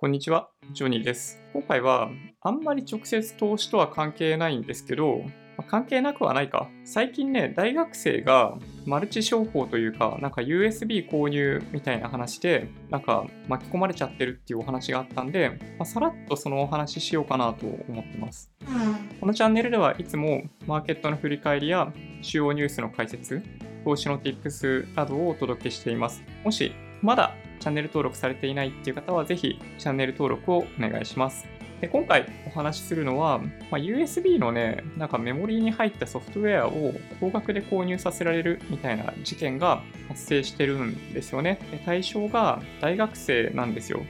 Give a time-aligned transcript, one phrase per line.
[0.00, 1.42] こんにちは、ジョニーです。
[1.52, 2.08] 今回は
[2.40, 6.70] あんまり直接投資とは関係ないんですけど、まあ関係なくはないか。
[6.86, 18.50] 最近ね、大学生がマルチ商法というか、なんか USB 購入みたいな話で、なんか巻き込まれちゃってるっていうお話があったんで、まあ、さらっとそのお話ししようかなと思ってます。
[19.20, 21.92] このチャンネルではいつもマーケットの振り返りや
[22.22, 23.42] 主要ニュースの解説、
[23.84, 26.22] 投資の Tips などをお届けしています。
[26.42, 26.72] もし
[27.02, 31.46] まだチャンネル登録されていないっていう方はぜひチャンネル登録をお願いします。
[31.80, 41.58] で今回お話しするのは、まあ、USB のね、なんかメモリーに入ったソフトウェアを高額で購入させられるみたいな事件が発生してるんですよね。
[41.70, 44.02] で対象が大学生なんですよ。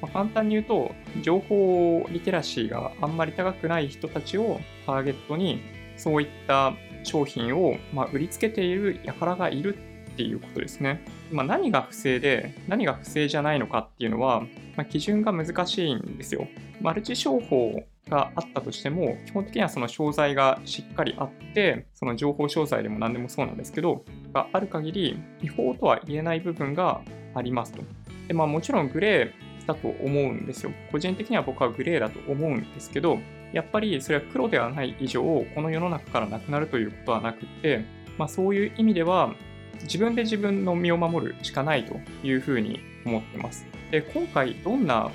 [0.00, 5.62] まあ簡単に言うと、情報リテラシーがあんまり高くない人たちをターゲットに、
[5.96, 9.76] そういった商品をま売りつけている輩がいる
[10.12, 11.02] っていうことですね。
[11.30, 14.40] まあ、何が不正で何が不正じゃないのかっていうのは、
[14.76, 16.46] まあ、基準が難しいんですよ。
[16.80, 27.00] マルチ商法があったとしても、基本的にはその商材がしっかりあって、その情報商材でも何でもそうなんですけど、がある限り違法とは言えない部分が
[27.34, 27.82] ありますと。
[28.28, 30.72] で、まあもちろんグレーだと思うんですよ。
[30.92, 33.18] 個人的には僕はグレーだと思うんですけど、
[33.52, 37.84] やっぱりそれは黒ではない以上、この世の中からなくなるということはなくて、
[38.18, 39.34] まあそういう意味では、
[39.82, 43.66] 自分で自分の身を守るしかないというふうに思ってます。
[43.90, 45.10] で、今回どんな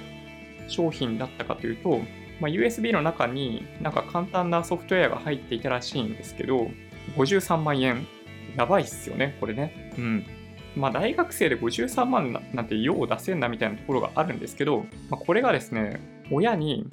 [0.67, 2.02] 商品だったかというと、
[2.40, 6.72] まあ、USB の中になんか簡単なソフトウェアが入っていたらしいんですけど、
[7.16, 8.08] 53万円。
[8.58, 9.94] やばいっすよね、これね。
[9.98, 10.26] うん。
[10.76, 16.00] まあ、大学生で53万なんて用を出せんなみたいなところがあるんですけど、まあ、これがですね、
[16.32, 16.89] 親に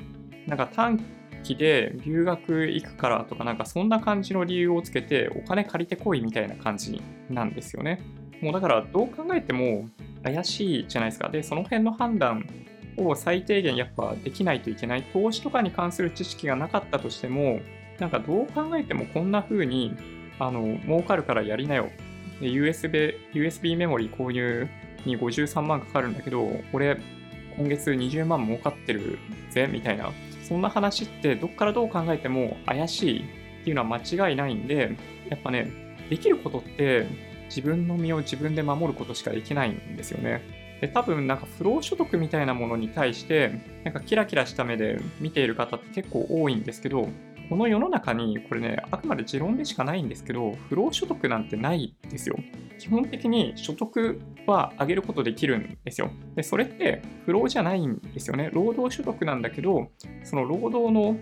[0.46, 0.98] なんか短
[1.42, 7.00] 期で留学行くからとかなんかそんな感じの理由をつけてお金借りてこいみたいな感じ
[7.30, 8.00] なんですよね。
[8.40, 9.88] もうだからどう考えても
[10.22, 11.28] 怪しいじゃないですか。
[11.28, 12.46] で、その辺の判断
[12.96, 15.02] を最低限やっぱできないといけない。
[15.12, 17.60] 投資とかに関する知識がなかったとしても、
[17.98, 19.96] なんかどう考えてもこんな風に
[20.38, 21.88] あの儲かるからやりなよ。
[22.40, 24.68] で USB, USB メモリー購入
[25.04, 27.00] に53万かかるんだけど、俺
[27.56, 29.18] 今月20万儲かってる
[29.50, 30.12] ぜみたいな
[30.48, 34.96] そんな話ってどっからどう考えても怪しいっていうのは間違いないんで、
[35.28, 35.70] やっぱね、
[36.08, 37.06] できることって
[37.48, 40.40] 自分の身を自分で守ることしかできないんですよね。
[40.80, 43.52] で、多分なんか不労所得みたいなものに対して、
[43.84, 47.08] なんかキラキラした目で見ている方って結構多いんですけど、
[47.48, 52.36] この世の中に、これね、あくまで持論でしかないんですけど、不労所得なんてないんですよ。
[52.78, 56.10] 基本的に所得は上げることできるんですよ。
[56.36, 58.50] で、それって不労じゃないんですよね。
[58.52, 59.88] 労働所得なんだけど、
[60.24, 61.16] その労働の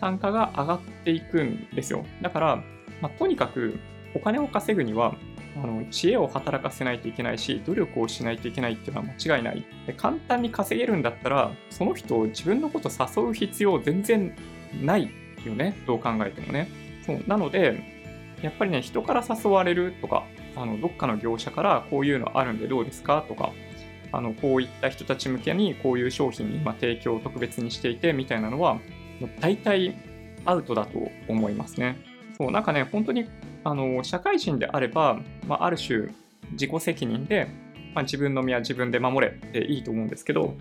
[0.00, 2.04] 単価が上がっていくんですよ。
[2.22, 2.56] だから、
[3.00, 3.78] まあ、とにかく
[4.14, 5.16] お金を稼ぐには、
[5.54, 9.64] あの知恵を働かせないといけないし、努力をしないといけないっていうのは間違いない。
[9.86, 14.34] で簡単に稼げるんだったら、その人を自分のこと誘う必要全然
[14.80, 15.10] ない
[15.48, 15.76] よね。
[15.86, 16.68] どう考えてもね。
[17.06, 17.82] そうなので、
[18.42, 20.24] やっぱりね、人から誘われるとか、
[20.56, 23.24] あのどっかの業者からこういうのあるんでどうですか？
[23.28, 23.52] とか、
[24.12, 28.80] あのこういった人たち向けにこういう商品に今提供を特別にしていてみたいなのは、も
[29.26, 29.96] う大体
[30.44, 30.98] アウトだと
[31.28, 31.96] 思いますね。
[32.36, 33.26] そう、なんかね、本当に
[33.64, 36.08] あの社会人であれば、まあ、ある種
[36.52, 37.48] 自己責任で、
[37.94, 40.54] まあ、自分の身は自分で守れっていいと思うんですけど、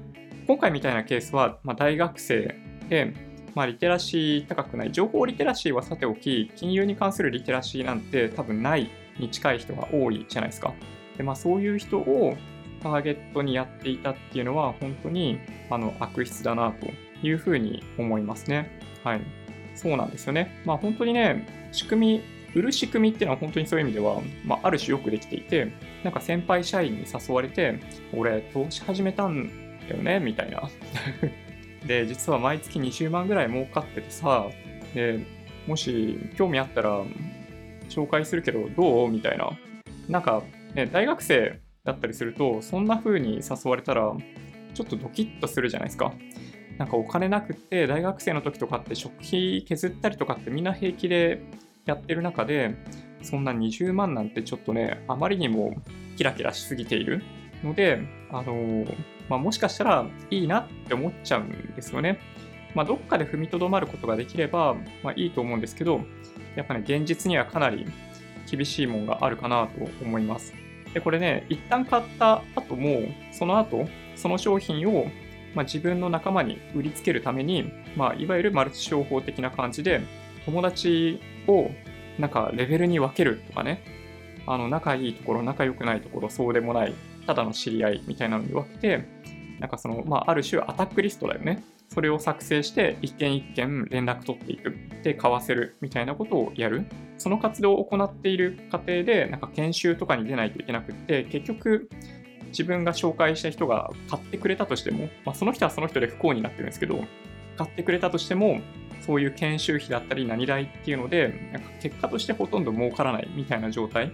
[0.48, 2.56] 今回みたいなケースは、まあ、大学生
[2.90, 3.13] で、
[3.53, 8.89] まあ、リテラシー高くない、情報リテラシーはさておき、金融に関するリテラシーなんて多分ない
[9.19, 10.73] に近い人が多いじゃないですか。
[11.17, 12.35] で、まあ、そういう人を
[12.81, 15.39] ターゲットにやっていたっていうのは、本当に
[15.69, 16.88] あの悪質だなと
[17.25, 18.69] いうふうに思いますね。
[19.03, 19.22] はい。
[19.75, 20.62] そうなんですよね。
[20.66, 22.23] まあ、本当にね、仕組み、
[22.53, 25.72] 売る仕組みっていうのは本当にそういう意味では、まあ、ある種よくできていて、
[26.03, 27.79] なんか先輩社員に誘われて、
[28.13, 29.50] 俺、投資始めたん
[29.88, 30.69] だよね、みたいな。
[31.86, 34.47] で、実は毎月20万ぐらい儲かっててさ、
[34.94, 35.25] で、
[35.68, 37.03] もし興味あったら
[37.90, 39.09] 紹介するけどどう？
[39.09, 39.50] みたいな。
[40.09, 40.44] なんか、
[40.74, 44.12] ね、大学生だったりすると、そんな風に誘われたら、
[44.74, 46.14] ちょっとドキッとするじゃないですか。
[46.78, 51.44] なんかお金なくって、大学生の時とかって食費削ったりとかってみんな平気で
[51.86, 52.75] やってる中で、
[53.22, 55.75] そんな20万なんてちょっとね、あまりにも
[56.18, 57.24] キラキラしすぎている
[57.63, 58.01] ので、
[58.31, 58.86] あの
[59.31, 62.19] まあ、もしかしたらいいなって思っちゃうんですよね。
[62.75, 66.01] まあ、どっかで踏みとどまることができれば、まあ、いいと思うんですけど、
[66.57, 67.86] やっぱね、現実にはかなり
[68.50, 70.54] 厳しいもんがあるかなと思います。
[70.94, 73.88] で、これね、一旦買った後も、その後、
[74.18, 75.06] その商品を、
[75.56, 80.01] まあ、自分の仲間に売りつけるために、まあ、いわゆるマルチ商法的な感じで、
[80.45, 81.72] 友達を
[82.19, 83.81] なんかレベルに分けるとかね、
[84.45, 86.94] あの仲いいところ、仲良くないところ、そうでもない、
[87.25, 89.20] ただの知り合いみたいなのに分けて、
[89.62, 91.63] なんかその、まあ、ある種アタックリストだよね。
[91.88, 94.75] それを作成して一件一件連絡取っていく。
[95.04, 96.86] で、買わせるみたいなことをやる。
[97.18, 101.90] その活動を行っている過程で、なんか研修とかに出ないといけなくって、結局、
[102.48, 107.04] 自分が紹介した人が買ってくれたとしても、まあ、その人はその人で不幸になってるんですけど、
[107.58, 108.62] 買ってくれたとしても、
[109.06, 114.12] そういう研修費だったり何代っていうので、なんか結果としてほとんど儲からないみたいな状態。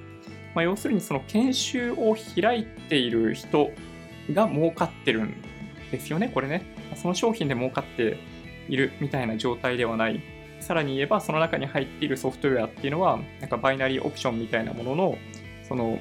[0.55, 3.71] まあ、要するにその研修を開いている人
[4.33, 5.35] が儲かってるん
[5.91, 6.63] ですよね、これね。
[6.95, 8.17] その商品で儲かって
[8.69, 10.21] いるみたいな状態ではない。
[10.59, 15.17] さらに言えば、その中に入っているソフトウェアっていうのは、なんかバイナリーオプションみたいなものの、
[15.67, 15.99] その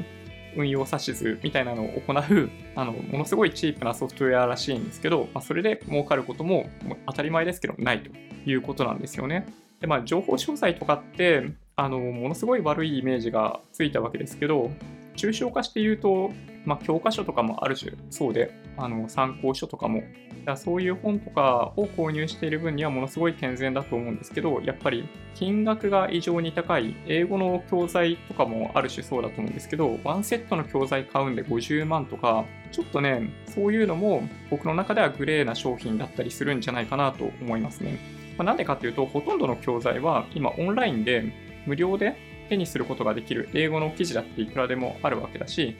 [0.56, 6.68] 運用指図みたいなのを行う、あの、ものすごいチープなソフトウェアらしいんですけど、まあ、それで儲かることも
[7.06, 8.10] 当たり前ですけど、ないと
[8.48, 9.46] いうことなんですよね。
[9.80, 14.70] で、まあ、情報商材とかって、あの、ものすごい悪いイメージがついたわけですけど、
[15.16, 16.32] 抽象化して言うと、
[16.66, 20.02] まあ、教科書とかもある種そうで、あの参考書とかも、
[20.44, 37.98] だそういう本とかを購入している分にはものすごい健全だと思うんですけど、やっぱり金額が異常に高い、英語の教材とかもある種そうだと思うんですけど、ワンセットの教材買うんで50万とか、ちょっとね、そういうのも僕の中ではグレーな商品だったりするんじゃないかなと思いますね。
[38.36, 41.32] まあ、なんでかっていうと、ほとんどの教材は今オンラインで
[41.64, 42.16] 無料で
[42.48, 45.76] 手にすることができる英語の記事だっていくらでもあるわけだし、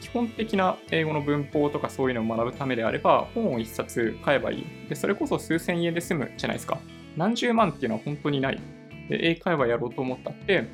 [0.00, 4.66] 基本的な英語の文法とかそういうのを学ぶためであれば、本を1冊買えばいい。
[4.88, 6.78] で、それこそ数千円で済むじゃないですか。
[7.16, 8.60] 何十万っていうのは本当にない。
[9.08, 10.66] で、英会話やろうと思ったって、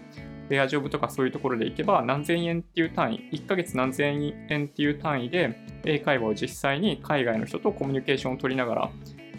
[0.48, 8.90] ベアジョブとかそういうところで行けば何千円っていう単位、1ヶ月何千円っていう単位で英会話を実際に海外の人とコミュニケーションを取りながら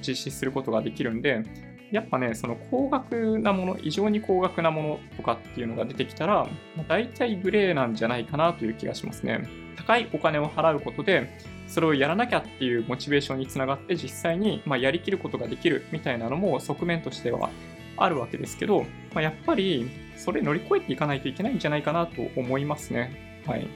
[0.05, 1.43] 実施することができるんで、
[1.91, 6.47] やっぱね、その高額なもの、異常に高額なものとかっていうのが出てきたら、
[6.87, 9.43] 大体グレーなんじゃないかなという気がしますね。
[9.75, 11.29] 高いお金を払うことで、
[11.67, 17.49] それをやらなきゃっていうモチベーションにつながって、実際にまやりきることができるみたいなのも側面としては
[17.97, 18.83] あるわけですけど、
[19.13, 23.41] まあ、やっぱりそれ乗り越えていかないといけないんじゃないかなと思いますね。
[23.45, 23.67] はい。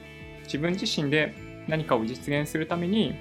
[0.44, 1.34] 自分自身で
[1.68, 3.14] 何かを実現するために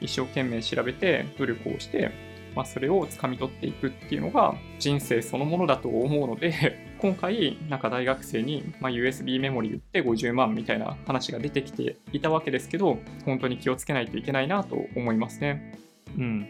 [0.00, 2.10] 一生懸命調べて努力をして
[2.54, 15.74] まあ、それを掴み取っていくっていうのが人生そのものだと思うので 今回なんか大学生に、ま USB メモリ売って50万みたいな話が出てきていたわけですけど本当に気をつけないといけないなと思いますね。
[16.16, 16.48] うん。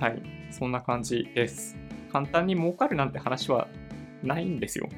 [0.00, 0.22] はい。
[0.50, 1.76] そんな感じです。
[2.12, 3.68] 簡単に儲かるなんて話は
[4.22, 4.88] ないんですよ。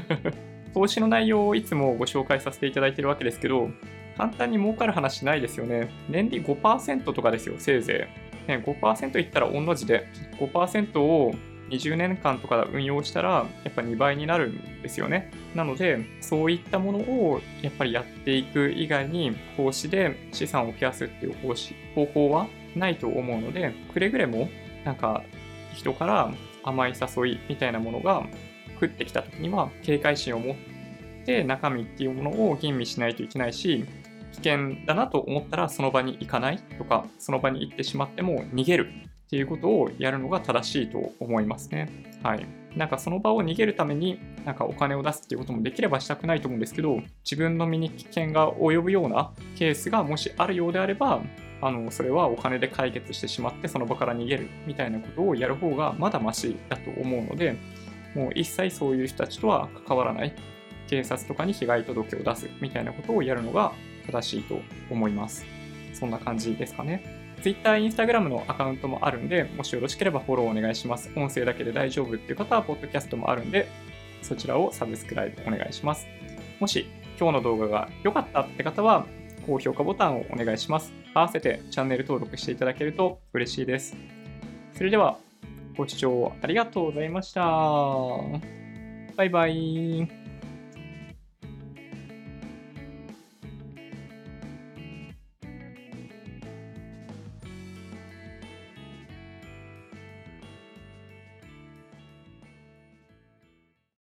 [0.74, 3.70] 投資の内容をいつもご紹介させていただいてるわけですけど
[4.16, 5.88] 簡単に儲かる話ないですよね。
[6.08, 8.27] 年利5%とかですよせいぜい。
[8.48, 10.06] ね、5%いったら御の字で、
[10.40, 11.34] 5%を
[11.70, 15.30] 20年間とか運用したら、やっぱ2倍になるんですよね。
[15.54, 21.54] なので、そういったものをやっぱりやっていく以外に、投資で資産を増やすっていう方
[21.94, 24.48] 方法はないと思うので、くれぐれも、
[24.84, 25.22] なんか、
[25.74, 26.32] 人から
[26.64, 28.26] 甘い誘いみたいなものが
[28.80, 30.56] 降ってきた時には、警戒心を持っ
[31.26, 33.84] て中身っていうものを吟味しないといけないし、
[34.40, 38.92] 危険だなと思ったらその場に行かないとか、その場に行ってしまっても逃げる
[39.26, 41.90] っていうことをやるのが正しいと思いますね。
[42.22, 42.46] はい。
[42.76, 51.20] なんかその場を逃げるためになんかお金を出すっていうこともできればしたくないと思うんですけど、自分の身に危険が及ぶようなケースがもしあるようであれば、
[51.60, 57.56] あのそれはお金で解決してしまってその場から逃げるみたいなことをやる方がまだマシだと思うので、
[58.14, 60.34] もう一切そういう人たちとは関わらない。
[60.88, 63.72] 警察とかに被害届を出すみたいなことをやるのが
[64.10, 64.60] 正しいと
[64.90, 65.44] 思います。
[65.92, 67.02] そんな感じですかね。
[67.42, 71.10] Twitter、Instagram のアカウントもあるんで、もしよろしければフォローお願いします。
[71.14, 73.68] 音声だけで大丈夫っていう方は、ポッドキャストもあるんで、
[74.22, 76.06] そちらをサブスクライブお願いします。
[76.58, 76.86] もし
[77.18, 79.06] 今日の動画が良かったって方は、
[79.46, 80.92] 高評価ボタンをお願いします。
[81.14, 83.96] 合わせてチャンネル登録していただけると嬉しいです。
[84.74, 85.18] それでは、
[85.76, 87.40] ご視聴ありがとうございました。
[89.16, 90.27] バイバイ。